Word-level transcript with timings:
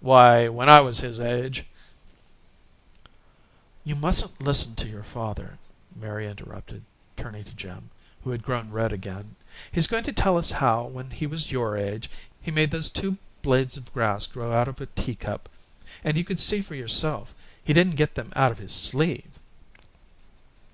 Why, 0.00 0.46
when 0.46 0.68
I 0.68 0.82
was 0.82 1.00
his 1.00 1.18
age" 1.20 1.64
"You 3.84 3.94
must 3.96 4.38
listen 4.38 4.74
to 4.74 4.86
your 4.86 5.02
father," 5.02 5.56
Mary 5.96 6.28
interrupted, 6.28 6.84
turning 7.16 7.44
to 7.44 7.54
Jim, 7.54 7.88
who 8.22 8.28
had 8.32 8.42
grown 8.42 8.68
red 8.70 8.92
again. 8.92 9.36
"He's 9.72 9.86
going 9.86 10.04
to 10.04 10.12
tell 10.12 10.36
us 10.36 10.50
how, 10.50 10.84
when 10.84 11.08
he 11.08 11.26
was 11.26 11.50
your 11.50 11.78
age, 11.78 12.10
he 12.42 12.50
made 12.50 12.72
those 12.72 12.90
two 12.90 13.16
blades 13.40 13.78
of 13.78 13.90
grass 13.94 14.26
grow 14.26 14.52
out 14.52 14.68
of 14.68 14.82
a 14.82 14.86
teacup 14.86 15.48
and 16.04 16.14
you 16.18 16.24
could 16.24 16.40
see 16.40 16.60
for 16.60 16.74
yourself 16.74 17.34
he 17.64 17.72
didn't 17.72 17.96
get 17.96 18.16
them 18.16 18.34
out 18.36 18.52
of 18.52 18.58
his 18.58 18.74
sleeve!" 18.74 19.40